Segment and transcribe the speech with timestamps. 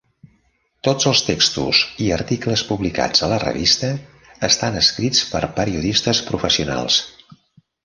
[0.85, 3.91] Tots els textos i articles publicats a la revista
[4.49, 7.01] estan escrits per periodistes professionals.